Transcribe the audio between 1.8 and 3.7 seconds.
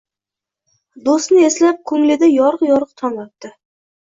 ko‘nglida yorug‘-yorug‘ tong otdi